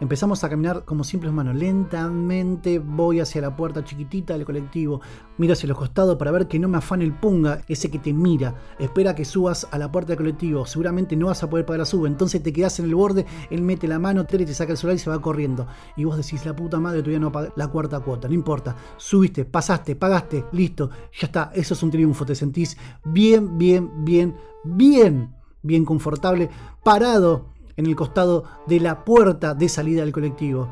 Empezamos 0.00 0.44
a 0.44 0.48
caminar 0.48 0.84
como 0.84 1.02
simples 1.02 1.32
manos. 1.32 1.56
Lentamente 1.56 2.78
voy 2.78 3.18
hacia 3.18 3.40
la 3.40 3.56
puerta 3.56 3.82
chiquitita 3.82 4.34
del 4.34 4.44
colectivo. 4.44 5.00
Miro 5.38 5.54
hacia 5.54 5.68
los 5.68 5.76
costados 5.76 6.16
para 6.16 6.30
ver 6.30 6.46
que 6.46 6.60
no 6.60 6.68
me 6.68 6.78
afane 6.78 7.04
el 7.04 7.12
punga, 7.12 7.62
ese 7.66 7.90
que 7.90 7.98
te 7.98 8.12
mira. 8.12 8.54
Espera 8.78 9.16
que 9.16 9.24
subas 9.24 9.66
a 9.72 9.76
la 9.76 9.90
puerta 9.90 10.10
del 10.10 10.18
colectivo. 10.18 10.66
Seguramente 10.66 11.16
no 11.16 11.26
vas 11.26 11.42
a 11.42 11.50
poder 11.50 11.66
pagar 11.66 11.80
la 11.80 11.84
suba. 11.84 12.06
Entonces 12.06 12.40
te 12.44 12.52
quedas 12.52 12.78
en 12.78 12.84
el 12.84 12.94
borde, 12.94 13.26
él 13.50 13.62
mete 13.62 13.88
la 13.88 13.98
mano, 13.98 14.24
te, 14.24 14.38
te 14.38 14.54
saca 14.54 14.70
el 14.70 14.78
celular 14.78 14.96
y 14.96 15.00
se 15.00 15.10
va 15.10 15.20
corriendo. 15.20 15.66
Y 15.96 16.04
vos 16.04 16.16
decís, 16.16 16.46
la 16.46 16.54
puta 16.54 16.78
madre, 16.78 17.00
todavía 17.00 17.18
no 17.18 17.32
pagué 17.32 17.50
la 17.56 17.66
cuarta 17.66 17.98
cuota. 17.98 18.28
No 18.28 18.34
importa. 18.34 18.76
Subiste, 18.98 19.46
pasaste, 19.46 19.96
pagaste, 19.96 20.44
listo. 20.52 20.90
Ya 21.18 21.26
está. 21.26 21.50
Eso 21.52 21.74
es 21.74 21.82
un 21.82 21.90
triunfo. 21.90 22.24
Te 22.24 22.36
sentís 22.36 22.76
bien, 23.04 23.58
bien, 23.58 24.04
bien, 24.04 24.36
bien, 24.62 25.34
bien 25.62 25.84
confortable, 25.84 26.50
parado 26.84 27.57
en 27.78 27.86
el 27.86 27.96
costado 27.96 28.44
de 28.66 28.80
la 28.80 29.04
puerta 29.04 29.54
de 29.54 29.68
salida 29.68 30.02
del 30.02 30.12
colectivo. 30.12 30.68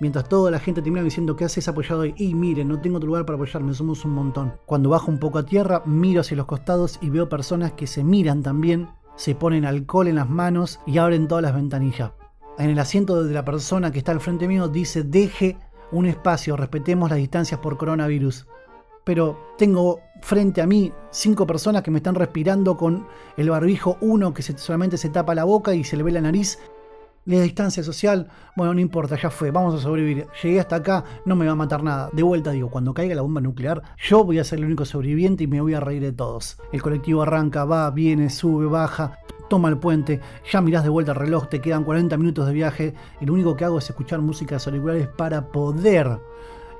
Mientras 0.00 0.28
toda 0.28 0.50
la 0.50 0.58
gente 0.58 0.82
termina 0.82 1.04
diciendo 1.04 1.36
¿qué 1.36 1.44
haces 1.44 1.68
apoyado 1.68 2.02
ahí? 2.02 2.14
Y 2.18 2.34
miren, 2.34 2.68
no 2.68 2.80
tengo 2.80 2.98
otro 2.98 3.06
lugar 3.06 3.24
para 3.24 3.36
apoyarme, 3.36 3.72
somos 3.74 4.04
un 4.04 4.10
montón. 4.10 4.52
Cuando 4.66 4.90
bajo 4.90 5.10
un 5.10 5.18
poco 5.18 5.38
a 5.38 5.46
tierra, 5.46 5.82
miro 5.86 6.20
hacia 6.20 6.36
los 6.36 6.46
costados 6.46 6.98
y 7.00 7.10
veo 7.10 7.28
personas 7.28 7.72
que 7.72 7.86
se 7.86 8.04
miran 8.04 8.42
también, 8.42 8.88
se 9.16 9.34
ponen 9.34 9.64
alcohol 9.64 10.08
en 10.08 10.16
las 10.16 10.28
manos 10.28 10.80
y 10.84 10.98
abren 10.98 11.28
todas 11.28 11.42
las 11.42 11.54
ventanillas. 11.54 12.12
En 12.58 12.70
el 12.70 12.78
asiento 12.80 13.22
de 13.22 13.32
la 13.32 13.44
persona 13.44 13.92
que 13.92 13.98
está 13.98 14.10
al 14.10 14.20
frente 14.20 14.48
mío 14.48 14.68
dice 14.68 15.04
deje 15.04 15.56
un 15.92 16.06
espacio, 16.06 16.56
respetemos 16.56 17.08
las 17.08 17.18
distancias 17.18 17.60
por 17.60 17.78
coronavirus 17.78 18.46
pero 19.08 19.54
tengo 19.56 20.02
frente 20.20 20.60
a 20.60 20.66
mí 20.66 20.92
cinco 21.10 21.46
personas 21.46 21.82
que 21.82 21.90
me 21.90 21.96
están 21.96 22.14
respirando 22.14 22.76
con 22.76 23.06
el 23.38 23.48
barbijo, 23.48 23.96
uno 24.02 24.34
que 24.34 24.42
solamente 24.42 24.98
se 24.98 25.08
tapa 25.08 25.34
la 25.34 25.44
boca 25.44 25.74
y 25.74 25.82
se 25.82 25.96
le 25.96 26.02
ve 26.02 26.12
la 26.12 26.20
nariz. 26.20 26.58
La 27.24 27.40
distancia 27.40 27.82
social, 27.82 28.28
bueno, 28.54 28.74
no 28.74 28.80
importa, 28.80 29.16
ya 29.16 29.30
fue, 29.30 29.50
vamos 29.50 29.74
a 29.74 29.78
sobrevivir. 29.78 30.26
Llegué 30.42 30.60
hasta 30.60 30.76
acá, 30.76 31.04
no 31.24 31.36
me 31.36 31.46
va 31.46 31.52
a 31.52 31.54
matar 31.54 31.82
nada. 31.82 32.10
De 32.12 32.22
vuelta 32.22 32.50
digo, 32.50 32.68
cuando 32.68 32.92
caiga 32.92 33.14
la 33.14 33.22
bomba 33.22 33.40
nuclear, 33.40 33.82
yo 33.96 34.24
voy 34.24 34.40
a 34.40 34.44
ser 34.44 34.58
el 34.58 34.66
único 34.66 34.84
sobreviviente 34.84 35.44
y 35.44 35.46
me 35.46 35.62
voy 35.62 35.72
a 35.72 35.80
reír 35.80 36.02
de 36.02 36.12
todos. 36.12 36.58
El 36.70 36.82
colectivo 36.82 37.22
arranca, 37.22 37.64
va, 37.64 37.90
viene, 37.90 38.28
sube, 38.28 38.66
baja, 38.66 39.20
toma 39.48 39.70
el 39.70 39.78
puente, 39.78 40.20
ya 40.52 40.60
mirás 40.60 40.82
de 40.82 40.90
vuelta 40.90 41.12
el 41.12 41.18
reloj, 41.18 41.48
te 41.48 41.62
quedan 41.62 41.84
40 41.84 42.14
minutos 42.18 42.46
de 42.46 42.52
viaje 42.52 42.94
y 43.22 43.24
lo 43.24 43.32
único 43.32 43.56
que 43.56 43.64
hago 43.64 43.78
es 43.78 43.88
escuchar 43.88 44.20
música 44.20 44.58
auriculares 44.66 45.08
para 45.08 45.50
poder 45.50 46.18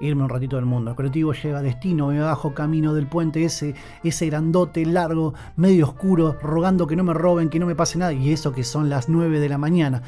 irme 0.00 0.22
un 0.22 0.28
ratito 0.28 0.56
del 0.56 0.64
mundo. 0.64 0.90
El 0.90 0.96
colectivo 0.96 1.32
llega 1.32 1.58
a 1.58 1.62
destino, 1.62 2.08
me 2.08 2.20
bajo 2.20 2.54
camino 2.54 2.94
del 2.94 3.06
puente 3.06 3.44
ese, 3.44 3.74
ese 4.02 4.26
grandote, 4.26 4.84
largo, 4.86 5.34
medio 5.56 5.86
oscuro, 5.86 6.36
rogando 6.42 6.86
que 6.86 6.96
no 6.96 7.04
me 7.04 7.14
roben, 7.14 7.48
que 7.48 7.58
no 7.58 7.66
me 7.66 7.74
pase 7.74 7.98
nada, 7.98 8.12
y 8.12 8.32
eso 8.32 8.52
que 8.52 8.64
son 8.64 8.88
las 8.88 9.08
9 9.08 9.40
de 9.40 9.48
la 9.48 9.58
mañana. 9.58 10.02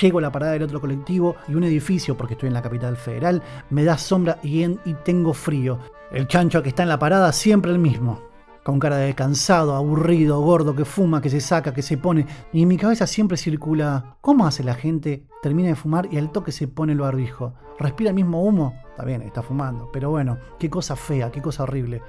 Llego 0.00 0.18
a 0.18 0.22
la 0.22 0.32
parada 0.32 0.52
del 0.52 0.62
otro 0.62 0.80
colectivo 0.80 1.36
y 1.48 1.54
un 1.54 1.64
edificio, 1.64 2.16
porque 2.16 2.34
estoy 2.34 2.48
en 2.48 2.54
la 2.54 2.62
capital 2.62 2.96
federal, 2.96 3.42
me 3.70 3.84
da 3.84 3.98
sombra 3.98 4.38
y, 4.42 4.64
y 4.64 4.94
tengo 5.04 5.32
frío. 5.32 5.78
El 6.10 6.26
chancho 6.26 6.62
que 6.62 6.70
está 6.70 6.82
en 6.82 6.88
la 6.88 6.98
parada 6.98 7.32
siempre 7.32 7.70
el 7.70 7.78
mismo 7.78 8.26
con 8.66 8.80
cara 8.80 8.96
de 8.96 9.14
cansado, 9.14 9.76
aburrido, 9.76 10.40
gordo, 10.40 10.74
que 10.74 10.84
fuma, 10.84 11.22
que 11.22 11.30
se 11.30 11.40
saca, 11.40 11.72
que 11.72 11.82
se 11.82 11.98
pone. 11.98 12.26
Y 12.52 12.62
en 12.62 12.68
mi 12.68 12.76
cabeza 12.76 13.06
siempre 13.06 13.36
circula, 13.36 14.16
¿cómo 14.20 14.44
hace 14.44 14.64
la 14.64 14.74
gente? 14.74 15.24
Termina 15.40 15.68
de 15.68 15.76
fumar 15.76 16.08
y 16.10 16.18
al 16.18 16.32
toque 16.32 16.50
se 16.50 16.66
pone 16.66 16.92
el 16.92 16.98
barbijo. 16.98 17.54
¿Respira 17.78 18.10
el 18.10 18.16
mismo 18.16 18.42
humo? 18.42 18.74
Está 18.96 19.04
bien, 19.04 19.20
está 19.20 19.42
fumando, 19.42 19.90
pero 19.92 20.08
bueno, 20.08 20.38
qué 20.58 20.70
cosa 20.70 20.96
fea, 20.96 21.30
qué 21.30 21.42
cosa 21.42 21.64
horrible. 21.64 22.00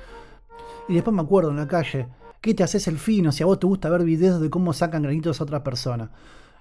Y 0.87 0.93
después 0.93 1.13
me 1.13 1.21
acuerdo 1.21 1.49
en 1.49 1.57
la 1.57 1.67
calle, 1.67 2.07
¿qué 2.39 2.53
te 2.53 2.63
haces 2.63 2.87
el 2.87 2.97
fino 2.97 3.33
si 3.33 3.43
a 3.43 3.45
vos 3.45 3.59
te 3.59 3.67
gusta 3.67 3.89
ver 3.89 4.05
videos 4.05 4.39
de 4.39 4.49
cómo 4.49 4.71
sacan 4.71 5.01
granitos 5.01 5.41
a 5.41 5.43
otras 5.43 5.63
personas? 5.63 6.11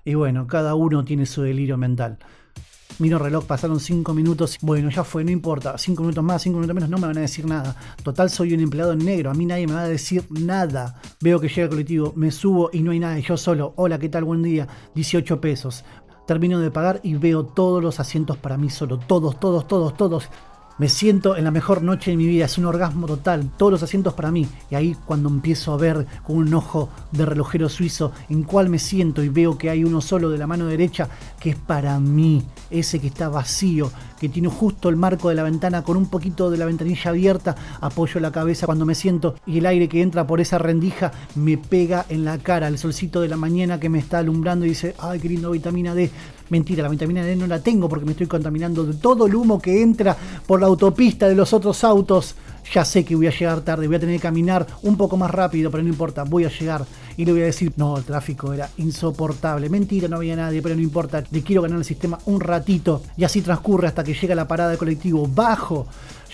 Y 0.04 0.14
bueno, 0.14 0.49
cada 0.49 0.75
uno 0.75 1.04
tiene 1.04 1.26
su 1.26 1.42
delirio 1.42 1.76
mental. 1.76 2.18
Miro 2.99 3.18
el 3.18 3.23
reloj, 3.23 3.45
pasaron 3.45 3.78
5 3.78 4.14
minutos. 4.14 4.59
Bueno, 4.62 4.90
ya 4.90 5.04
fue, 5.04 5.23
no 5.23 5.30
importa. 5.30 5.78
5 5.78 6.02
minutos 6.02 6.25
más, 6.25 6.42
5 6.42 6.56
minutos 6.56 6.75
menos, 6.75 6.90
no 6.90 6.99
me 6.99 7.06
van 7.06 7.18
a 7.18 7.21
decir 7.21 7.47
nada. 7.47 7.76
Total, 8.02 8.28
soy 8.28 8.52
un 8.52 8.59
empleado 8.59 8.95
en 8.95 9.04
negro. 9.04 9.30
A 9.30 9.35
mí 9.35 9.47
nadie 9.47 9.68
me 9.68 9.75
va 9.75 9.83
a 9.83 9.88
decir 9.88 10.25
nada. 10.30 11.00
Veo 11.21 11.38
que 11.38 11.47
llega 11.47 11.64
el 11.64 11.68
colectivo, 11.68 12.14
me 12.16 12.33
subo 12.33 12.68
y 12.73 12.83
no 12.83 12.90
hay 12.90 12.99
nada. 12.99 13.16
yo 13.21 13.37
solo, 13.37 13.75
hola, 13.76 14.00
¿qué 14.00 14.09
tal? 14.09 14.25
Buen 14.25 14.42
día. 14.42 14.66
18 14.97 15.40
pesos. 15.40 15.85
Termino 16.26 16.59
de 16.61 16.71
pagar 16.71 17.00
y 17.02 17.14
veo 17.14 17.45
todos 17.45 17.83
los 17.83 18.00
asientos 18.00 18.37
para 18.37 18.56
mí 18.56 18.68
solo. 18.68 18.99
Todos, 18.99 19.38
todos, 19.38 19.66
todos, 19.66 19.97
todos. 19.97 20.28
Me 20.78 20.90
siento 20.90 21.38
en 21.38 21.45
la 21.45 21.50
mejor 21.50 21.80
noche 21.83 22.11
de 22.11 22.18
mi 22.18 22.26
vida, 22.26 22.45
es 22.45 22.59
un 22.59 22.66
orgasmo 22.66 23.06
total, 23.06 23.49
todos 23.56 23.73
los 23.73 23.83
asientos 23.83 24.12
para 24.12 24.30
mí. 24.30 24.47
Y 24.71 24.75
ahí 24.75 24.95
cuando 25.06 25.30
empiezo 25.30 25.73
a 25.73 25.78
ver 25.78 26.06
con 26.23 26.37
un 26.37 26.52
ojo 26.52 26.90
de 27.12 27.25
relojero 27.25 27.71
suizo 27.71 28.12
en 28.28 28.42
cuál 28.42 28.68
me 28.68 28.78
siento 28.78 29.23
y 29.25 29.30
veo 29.30 29.56
que 29.56 29.71
hay 29.71 29.85
uno 29.85 30.02
solo 30.02 30.28
de 30.28 30.37
la 30.37 30.47
mano 30.47 30.66
derecha 30.66 31.09
que 31.40 31.50
es 31.50 31.56
para 31.56 31.99
mí, 31.99 32.45
ese 32.68 33.00
que 33.00 33.06
está 33.06 33.30
vacío, 33.30 33.90
que 34.21 34.28
tiene 34.28 34.49
justo 34.49 34.90
el 34.90 34.97
marco 34.97 35.30
de 35.30 35.35
la 35.35 35.45
ventana 35.45 35.83
con 35.83 35.97
un 35.97 36.11
poquito 36.11 36.50
de 36.50 36.59
la 36.59 36.66
ventanilla 36.66 37.11
abierta, 37.11 37.56
apoyo 37.80 38.21
la 38.21 38.30
cabeza 38.30 38.66
cuando 38.66 38.85
me 38.85 38.95
siento 38.95 39.37
y 39.47 39.59
el 39.59 39.66
aire 39.66 39.88
que 39.88 40.02
entra 40.02 40.26
por 40.26 40.42
esa 40.42 40.59
rendija 40.59 41.11
me 41.37 41.56
pega 41.56 42.04
en 42.11 42.26
la 42.26 42.37
cara, 42.37 42.68
el 42.68 42.76
solcito 42.76 43.23
de 43.23 43.28
la 43.28 43.38
mañana 43.38 43.80
que 43.80 43.88
me 43.88 43.99
está 43.99 44.18
alumbrando 44.18 44.66
y 44.66 44.71
dice, 44.71 44.95
ay, 44.99 45.21
qué 45.21 45.28
lindo 45.30 45.52
vitamina 45.52 45.95
D. 45.95 46.11
Mentira, 46.49 46.83
la 46.83 46.88
vitamina 46.88 47.25
D 47.25 47.35
no 47.35 47.47
la 47.47 47.61
tengo 47.61 47.88
porque 47.88 48.05
me 48.05 48.12
estoy 48.12 48.26
contaminando 48.26 48.85
de 48.85 48.95
todo 48.95 49.26
el 49.26 49.35
humo 49.35 49.61
que 49.61 49.83
entra 49.83 50.17
por 50.47 50.61
la 50.61 50.67
autopista 50.67 51.29
de 51.29 51.35
los 51.35 51.53
otros 51.53 51.83
autos. 51.83 52.37
Ya 52.73 52.85
sé 52.85 53.05
que 53.05 53.15
voy 53.15 53.29
a 53.29 53.31
llegar 53.31 53.61
tarde, 53.61 53.87
voy 53.87 53.97
a 53.97 54.00
tener 54.00 54.17
que 54.17 54.23
caminar 54.23 54.67
un 54.83 54.97
poco 54.97 55.17
más 55.17 55.31
rápido, 55.31 55.71
pero 55.71 55.83
no 55.83 55.88
importa, 55.88 56.25
voy 56.25 56.45
a 56.45 56.50
llegar. 56.50 56.85
Y 57.17 57.25
le 57.25 57.33
voy 57.33 57.43
a 57.43 57.47
decir, 57.47 57.73
no, 57.76 57.97
el 57.97 58.05
tráfico 58.05 58.53
era 58.53 58.69
insoportable. 58.76 59.69
Mentira, 59.69 60.09
no 60.09 60.17
había 60.17 60.37
nadie, 60.37 60.61
pero 60.62 60.75
no 60.75 60.83
importa, 60.83 61.23
le 61.31 61.43
quiero 61.43 61.62
ganar 61.62 61.79
el 61.79 61.85
sistema 61.85 62.19
un 62.26 62.41
ratito. 62.41 63.03
Y 63.17 63.25
así 63.25 63.41
transcurre 63.41 63.87
hasta 63.88 64.05
que 64.05 64.15
llega 64.15 64.35
la 64.35 64.49
parada 64.49 64.71
de 64.71 64.79
colectivo. 64.79 65.29
Bajo, 65.33 65.87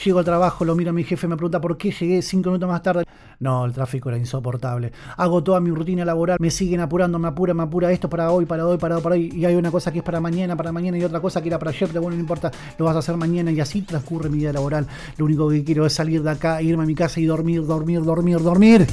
llego 0.04 0.18
al 0.18 0.24
trabajo, 0.24 0.64
lo 0.64 0.74
miro 0.74 0.90
a 0.90 0.92
mi 0.92 1.04
jefe, 1.04 1.26
me 1.28 1.36
pregunta 1.36 1.60
por 1.60 1.76
qué 1.76 1.90
llegué 1.90 2.22
cinco 2.22 2.50
minutos 2.50 2.68
más 2.68 2.82
tarde. 2.82 3.04
No, 3.38 3.64
el 3.64 3.72
tráfico 3.72 4.08
era 4.08 4.18
insoportable. 4.18 4.92
Hago 5.16 5.42
toda 5.42 5.60
mi 5.60 5.70
rutina 5.70 6.04
laboral, 6.04 6.38
me 6.40 6.50
siguen 6.50 6.80
apurando, 6.80 7.18
me 7.18 7.28
apura, 7.28 7.54
me 7.54 7.62
apura 7.62 7.90
esto 7.90 8.08
para 8.08 8.30
hoy, 8.30 8.46
para 8.46 8.66
hoy, 8.66 8.78
para 8.78 8.96
hoy, 8.96 9.02
para 9.02 9.14
hoy. 9.14 9.32
Y 9.34 9.44
hay 9.44 9.54
una 9.54 9.70
cosa 9.70 9.92
que 9.92 9.98
es 9.98 10.04
para 10.04 10.20
mañana, 10.20 10.56
para 10.56 10.72
mañana 10.72 10.98
y 10.98 11.04
otra 11.04 11.20
cosa 11.20 11.40
que 11.42 11.48
era 11.48 11.58
para 11.58 11.70
ayer, 11.70 11.88
pero 11.88 12.02
bueno, 12.02 12.16
no 12.16 12.20
importa, 12.20 12.50
lo 12.78 12.84
vas 12.84 12.96
a 12.96 13.00
hacer 13.00 13.16
mañana 13.16 13.50
y 13.50 13.60
así 13.60 13.82
transcurre 13.82 14.28
mi 14.28 14.38
vida 14.38 14.52
laboral. 14.52 14.86
Lo 15.16 15.24
único 15.24 15.48
que 15.48 15.64
quiero 15.64 15.86
es 15.86 15.92
salir 15.92 16.22
de 16.22 16.30
acá, 16.30 16.62
irme 16.62 16.84
a 16.84 16.86
mi 16.86 16.94
casa 16.94 17.20
y 17.20 17.24
dormir, 17.24 17.66
dormir, 17.66 18.02
dormir, 18.04 18.40
dormir. 18.40 18.86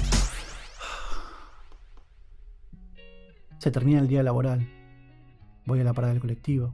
Se 3.60 3.72
termina 3.72 4.00
el 4.00 4.08
día 4.08 4.24
laboral. 4.24 4.68
Voy 5.66 5.82
a 5.82 5.84
la 5.84 5.94
parada 5.94 6.14
del 6.14 6.22
colectivo. 6.22 6.74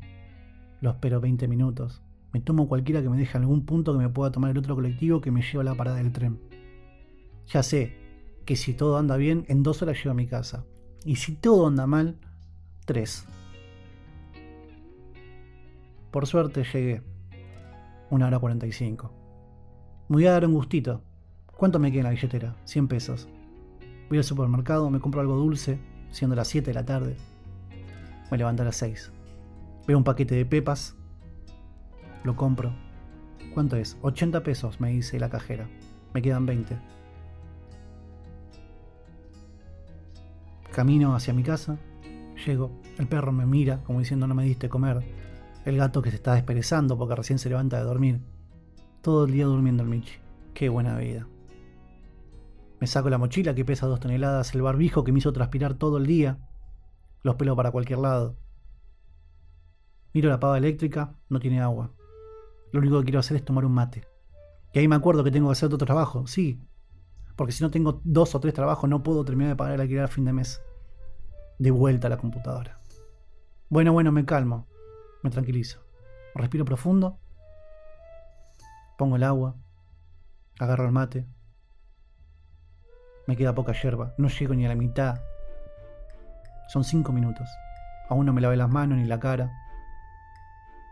Lo 0.81 0.91
espero 0.91 1.19
20 1.19 1.47
minutos. 1.47 2.01
Me 2.35 2.41
tomo 2.41 2.67
cualquiera 2.67 3.01
que 3.01 3.07
me 3.07 3.15
deje 3.15 3.37
algún 3.37 3.65
punto 3.65 3.93
que 3.93 3.99
me 3.99 4.09
pueda 4.09 4.29
tomar 4.29 4.51
el 4.51 4.57
otro 4.57 4.75
colectivo 4.75 5.21
que 5.21 5.31
me 5.31 5.41
lleva 5.41 5.61
a 5.61 5.63
la 5.63 5.73
parada 5.73 5.99
del 5.99 6.11
tren. 6.11 6.37
Ya 7.47 7.63
sé 7.63 7.95
que 8.43 8.57
si 8.57 8.73
todo 8.73 8.97
anda 8.97 9.15
bien, 9.15 9.45
en 9.47 9.63
dos 9.63 9.81
horas 9.81 9.95
llego 9.95 10.11
a 10.11 10.15
mi 10.15 10.27
casa. 10.27 10.65
Y 11.05 11.15
si 11.15 11.35
todo 11.35 11.65
anda 11.65 11.87
mal, 11.87 12.19
tres. 12.83 13.25
Por 16.11 16.27
suerte 16.27 16.65
llegué. 16.65 17.03
Una 18.09 18.27
hora 18.27 18.39
45. 18.39 19.13
Me 20.09 20.15
voy 20.17 20.27
a 20.27 20.31
dar 20.31 20.45
un 20.45 20.55
gustito. 20.55 21.03
¿Cuánto 21.55 21.79
me 21.79 21.89
queda 21.89 22.01
en 22.01 22.03
la 22.07 22.09
billetera? 22.09 22.57
100 22.65 22.87
pesos. 22.89 23.29
Voy 24.09 24.17
al 24.17 24.25
supermercado, 24.25 24.89
me 24.89 24.99
compro 24.99 25.21
algo 25.21 25.37
dulce, 25.37 25.79
siendo 26.11 26.35
las 26.35 26.49
7 26.49 26.71
de 26.71 26.73
la 26.73 26.85
tarde. 26.85 27.15
Me 28.29 28.37
levanto 28.37 28.63
a 28.63 28.65
las 28.65 28.75
6. 28.75 29.13
Veo 29.87 29.97
un 29.97 30.03
paquete 30.03 30.35
de 30.35 30.45
pepas. 30.45 30.97
Lo 32.25 32.35
compro. 32.35 32.73
¿Cuánto 33.53 33.75
es? 33.75 33.97
80 34.01 34.41
pesos, 34.41 34.81
me 34.81 34.89
dice 34.89 35.19
la 35.19 35.29
cajera. 35.29 35.69
Me 36.11 36.23
quedan 36.23 36.47
20. 36.47 36.75
Camino 40.73 41.15
hacia 41.15 41.35
mi 41.35 41.43
casa. 41.43 41.77
Llego. 42.43 42.71
El 42.97 43.07
perro 43.07 43.31
me 43.31 43.45
mira 43.45 43.83
como 43.83 43.99
diciendo 43.99 44.25
no 44.25 44.33
me 44.33 44.43
diste 44.43 44.69
comer. 44.69 45.03
El 45.65 45.77
gato 45.77 46.01
que 46.01 46.09
se 46.09 46.15
está 46.15 46.33
desperezando 46.33 46.97
porque 46.97 47.13
recién 47.13 47.37
se 47.37 47.47
levanta 47.47 47.77
de 47.77 47.83
dormir. 47.83 48.21
Todo 49.03 49.25
el 49.25 49.31
día 49.31 49.45
durmiendo 49.45 49.83
el 49.83 49.89
Michi. 49.89 50.15
Qué 50.55 50.69
buena 50.69 50.97
vida. 50.97 51.27
Me 52.79 52.87
saco 52.87 53.11
la 53.11 53.19
mochila 53.19 53.53
que 53.53 53.65
pesa 53.65 53.85
dos 53.85 53.99
toneladas, 53.99 54.55
el 54.55 54.63
barbijo 54.63 55.03
que 55.03 55.11
me 55.11 55.19
hizo 55.19 55.31
transpirar 55.31 55.75
todo 55.75 55.97
el 55.97 56.07
día, 56.07 56.39
los 57.21 57.35
pelos 57.35 57.55
para 57.55 57.71
cualquier 57.71 57.99
lado. 57.99 58.35
Miro 60.13 60.29
la 60.29 60.39
pava 60.39 60.57
eléctrica, 60.57 61.15
no 61.29 61.39
tiene 61.39 61.61
agua. 61.61 61.94
Lo 62.75 62.81
único 62.81 62.99
que 62.99 63.05
quiero 63.05 63.21
hacer 63.21 63.37
es 63.37 63.45
tomar 63.45 63.63
un 63.63 63.71
mate. 63.71 64.05
Y 64.73 64.79
ahí 64.79 64.87
me 64.89 64.97
acuerdo 64.97 65.23
que 65.23 65.31
tengo 65.31 65.47
que 65.47 65.53
hacer 65.53 65.67
otro 65.67 65.85
trabajo, 65.85 66.27
sí. 66.27 66.61
Porque 67.37 67.53
si 67.53 67.63
no 67.63 67.71
tengo 67.71 68.01
dos 68.03 68.35
o 68.35 68.41
tres 68.41 68.53
trabajos 68.53 68.89
no 68.89 69.01
puedo 69.01 69.23
terminar 69.23 69.53
de 69.53 69.55
pagar 69.55 69.75
el 69.75 69.79
alquiler 69.79 70.03
a 70.03 70.09
fin 70.09 70.25
de 70.25 70.33
mes. 70.33 70.61
De 71.57 71.71
vuelta 71.71 72.07
a 72.07 72.09
la 72.09 72.17
computadora. 72.17 72.81
Bueno, 73.69 73.93
bueno, 73.93 74.11
me 74.11 74.25
calmo. 74.25 74.67
Me 75.23 75.29
tranquilizo. 75.29 75.79
Respiro 76.33 76.65
profundo. 76.65 77.17
Pongo 78.97 79.15
el 79.15 79.23
agua. 79.23 79.55
Agarro 80.59 80.83
el 80.83 80.91
mate. 80.91 81.25
Me 83.25 83.37
queda 83.37 83.55
poca 83.55 83.71
yerba, 83.71 84.13
no 84.17 84.27
llego 84.27 84.53
ni 84.53 84.65
a 84.65 84.69
la 84.69 84.75
mitad. 84.75 85.21
Son 86.67 86.83
cinco 86.83 87.13
minutos. 87.13 87.47
Aún 88.09 88.25
no 88.25 88.33
me 88.33 88.41
lavé 88.41 88.57
las 88.57 88.69
manos 88.69 88.97
ni 88.97 89.05
la 89.05 89.21
cara. 89.21 89.49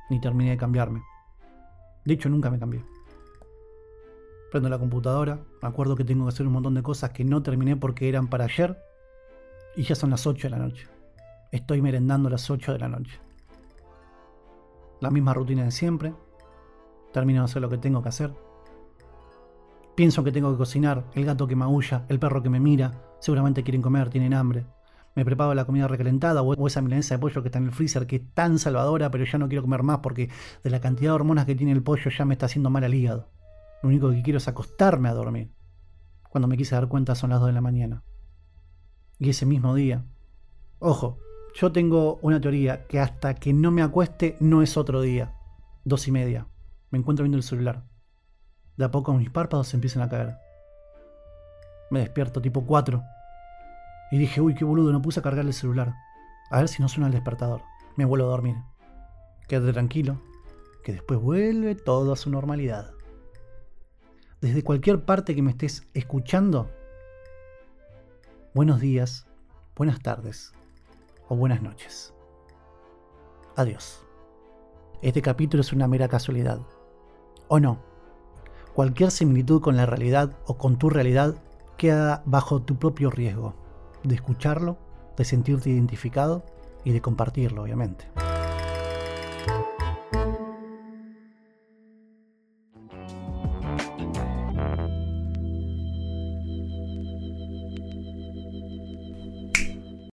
Ni 0.10 0.22
terminé 0.22 0.52
de 0.52 0.58
cambiarme. 0.58 1.04
De 2.06 2.14
hecho, 2.14 2.30
nunca 2.30 2.50
me 2.50 2.60
cambié. 2.60 2.84
Prendo 4.52 4.70
la 4.70 4.78
computadora, 4.78 5.40
me 5.62 5.68
acuerdo 5.68 5.96
que 5.96 6.04
tengo 6.04 6.26
que 6.26 6.30
hacer 6.30 6.46
un 6.46 6.54
montón 6.54 6.76
de 6.76 6.84
cosas 6.84 7.10
que 7.12 7.24
no 7.24 7.42
terminé 7.42 7.76
porque 7.76 8.08
eran 8.08 8.28
para 8.28 8.46
ayer. 8.46 8.78
Y 9.76 9.84
ya 9.84 9.96
son 9.96 10.12
las 10.12 10.28
8 10.28 10.48
de 10.48 10.52
la 10.52 10.60
noche. 10.60 10.88
Estoy 11.52 11.82
merendando 11.82 12.30
las 12.30 12.50
8 12.50 12.74
de 12.74 12.80
la 12.80 12.90
noche. 12.90 13.20
La 15.00 15.10
misma 15.10 15.34
rutina 15.34 15.64
de 15.64 15.72
siempre. 15.72 16.14
Termino 17.12 17.42
de 17.42 17.46
hacer 17.46 17.62
lo 17.62 17.70
que 17.70 17.78
tengo 17.78 18.02
que 18.04 18.10
hacer. 18.10 18.34
Pienso 19.96 20.24
que 20.24 20.32
tengo 20.32 20.52
que 20.52 20.58
cocinar, 20.58 21.06
el 21.14 21.26
gato 21.26 21.46
que 21.46 21.56
maulla, 21.56 22.06
el 22.10 22.18
perro 22.18 22.42
que 22.42 22.50
me 22.50 22.60
mira, 22.60 23.16
seguramente 23.20 23.62
quieren 23.62 23.84
comer, 23.84 24.10
tienen 24.10 24.34
hambre. 24.34 24.66
Me 25.16 25.26
preparo 25.26 25.54
la 25.54 25.66
comida 25.66 25.88
recalentada 25.88 26.42
o 26.42 26.68
esa 26.68 26.82
milanesa 26.82 27.16
de 27.16 27.20
pollo 27.20 27.42
que 27.42 27.50
está 27.50 27.60
en 27.60 27.66
el 27.66 27.72
freezer 27.72 28.08
que 28.08 28.16
es 28.18 28.34
tan 28.34 28.58
salvadora, 28.58 29.12
pero 29.12 29.26
ya 29.26 29.38
no 29.38 29.48
quiero 29.48 29.62
comer 29.62 29.84
más 29.84 30.00
porque 30.00 30.30
de 30.64 30.70
la 30.70 30.82
cantidad 30.82 31.12
de 31.12 31.16
hormonas 31.16 31.46
que 31.46 31.56
tiene 31.56 31.72
el 31.72 31.84
pollo 31.84 32.10
ya 32.10 32.26
me 32.26 32.34
está 32.34 32.48
haciendo 32.48 32.70
mal 32.70 32.84
al 32.84 32.94
hígado. 32.94 33.30
Lo 33.84 33.90
único 33.90 34.10
que 34.10 34.24
quiero 34.24 34.38
es 34.38 34.48
acostarme 34.48 35.10
a 35.10 35.14
dormir. 35.14 35.52
Cuando 36.30 36.48
me 36.48 36.58
quise 36.58 36.74
dar 36.74 36.88
cuenta 36.88 37.14
son 37.16 37.30
las 37.30 37.40
2 37.40 37.48
de 37.48 37.54
la 37.54 37.62
mañana. 37.62 38.04
Y 39.20 39.30
ese 39.30 39.46
mismo 39.46 39.76
día. 39.76 40.06
Ojo, 40.80 41.20
yo 41.54 41.72
tengo 41.72 42.18
una 42.24 42.42
teoría 42.42 42.88
que 42.88 43.00
hasta 43.00 43.36
que 43.36 43.54
no 43.54 43.72
me 43.72 43.84
acueste 43.84 44.38
no 44.40 44.64
es 44.64 44.78
otro 44.78 45.02
día. 45.02 45.36
Dos 45.86 46.08
y 46.08 46.12
media. 46.12 46.48
Me 46.90 46.98
encuentro 46.98 47.24
viendo 47.24 47.38
el 47.38 47.44
celular. 47.44 47.84
De 48.78 48.86
a 48.86 48.92
poco 48.92 49.14
mis 49.14 49.30
párpados 49.30 49.68
se 49.68 49.78
empiezan 49.78 50.02
a 50.02 50.10
caer. 50.10 50.38
Me 51.92 52.00
despierto 52.00 52.42
tipo 52.42 52.66
4. 52.66 53.04
Y 54.14 54.20
dije, 54.20 54.42
uy, 54.42 54.54
qué 54.54 54.64
boludo, 54.64 54.92
no 54.92 55.02
puse 55.02 55.20
a 55.20 55.24
cargar 55.24 55.44
el 55.44 55.56
celular. 55.56 55.96
A 56.52 56.60
ver 56.60 56.68
si 56.68 56.84
no 56.84 56.88
suena 56.88 57.08
el 57.08 57.14
despertador. 57.14 57.64
Me 57.96 58.06
vuelvo 58.06 58.28
a 58.28 58.30
dormir. 58.30 58.56
Quédate 59.48 59.74
tranquilo, 59.74 60.22
que 60.84 60.92
después 60.92 61.20
vuelve 61.20 61.74
todo 61.74 62.14
a 62.14 62.16
su 62.16 62.30
normalidad. 62.30 62.92
Desde 64.40 64.62
cualquier 64.62 65.04
parte 65.04 65.34
que 65.34 65.42
me 65.42 65.50
estés 65.50 65.88
escuchando, 65.96 66.70
buenos 68.54 68.80
días, 68.80 69.26
buenas 69.76 70.00
tardes 70.00 70.54
o 71.28 71.36
buenas 71.36 71.64
noches. 71.64 72.14
Adiós. 73.56 74.06
Este 75.02 75.24
capítulo 75.24 75.62
es 75.62 75.74
una 75.74 75.88
mera 75.88 76.08
casualidad. 76.08 76.60
¿O 77.48 77.60
no? 77.60 77.80
Cualquier 78.76 79.10
similitud 79.10 79.60
con 79.60 79.76
la 79.76 79.88
realidad 79.88 80.38
o 80.46 80.60
con 80.60 80.78
tu 80.78 80.92
realidad 80.92 81.34
queda 81.78 82.22
bajo 82.28 82.62
tu 82.62 82.78
propio 82.78 83.10
riesgo 83.10 83.63
de 84.04 84.16
escucharlo, 84.16 84.78
de 85.18 85.26
sentirte 85.26 85.70
identificado 85.70 86.44
y 86.84 86.92
de 86.92 87.02
compartirlo, 87.02 87.64
obviamente. 87.64 88.06